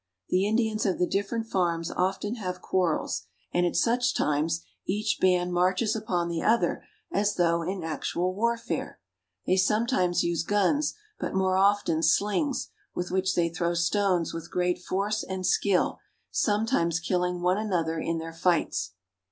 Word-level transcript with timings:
The 0.29 0.47
Indians 0.47 0.83
of 0.87 0.97
the 0.97 1.05
different 1.05 1.45
farms 1.45 1.91
often 1.91 2.33
have 2.37 2.59
quarrels, 2.59 3.27
and 3.53 3.67
at 3.67 3.75
such 3.75 4.15
times 4.15 4.61
8o 4.61 4.61
PERU. 4.61 4.65
each 4.87 5.17
band 5.21 5.53
marches 5.53 5.95
upon 5.95 6.27
the 6.27 6.41
other 6.41 6.83
as 7.11 7.35
though 7.35 7.61
in 7.61 7.83
actual 7.83 8.33
warfare. 8.33 8.99
They 9.45 9.57
sometimes 9.57 10.23
use 10.23 10.41
guns, 10.41 10.95
but 11.19 11.35
more 11.35 11.55
often 11.55 11.99
sHngs, 11.99 12.69
with 12.95 13.11
which 13.11 13.35
they 13.35 13.49
throw 13.49 13.75
stones 13.75 14.33
with 14.33 14.49
great 14.49 14.79
force 14.81 15.21
and 15.21 15.45
skill, 15.45 15.99
sometimes 16.31 16.99
killing 16.99 17.43
one 17.43 17.59
another 17.59 17.99
in 17.99 18.17
their 18.17 18.33
fights. 18.33 18.93